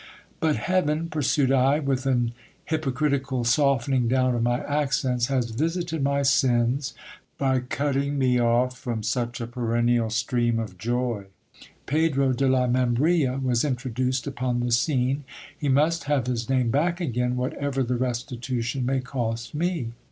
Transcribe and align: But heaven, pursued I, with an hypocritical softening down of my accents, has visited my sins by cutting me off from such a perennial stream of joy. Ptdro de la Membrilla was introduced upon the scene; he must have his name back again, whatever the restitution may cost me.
But 0.39 0.55
heaven, 0.55 1.09
pursued 1.09 1.51
I, 1.51 1.77
with 1.77 2.07
an 2.07 2.31
hypocritical 2.65 3.43
softening 3.43 4.07
down 4.07 4.33
of 4.33 4.41
my 4.41 4.59
accents, 4.63 5.27
has 5.27 5.51
visited 5.51 6.01
my 6.01 6.23
sins 6.23 6.95
by 7.37 7.59
cutting 7.59 8.17
me 8.17 8.39
off 8.41 8.75
from 8.75 9.03
such 9.03 9.39
a 9.39 9.45
perennial 9.45 10.09
stream 10.09 10.57
of 10.57 10.79
joy. 10.79 11.25
Ptdro 11.85 12.35
de 12.35 12.47
la 12.47 12.65
Membrilla 12.65 13.37
was 13.43 13.63
introduced 13.63 14.25
upon 14.25 14.61
the 14.61 14.71
scene; 14.71 15.23
he 15.55 15.69
must 15.69 16.05
have 16.05 16.25
his 16.25 16.49
name 16.49 16.71
back 16.71 16.99
again, 16.99 17.35
whatever 17.37 17.83
the 17.83 17.93
restitution 17.95 18.83
may 18.83 19.01
cost 19.01 19.53
me. 19.53 19.91